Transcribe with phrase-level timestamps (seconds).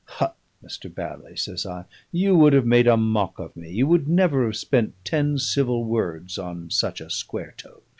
[0.15, 0.35] "Hut,
[0.65, 0.91] Mr.
[0.91, 4.55] Bally," says I, "you would have made a mock of me; you would never have
[4.57, 7.83] spent ten civil words on such a Square toes."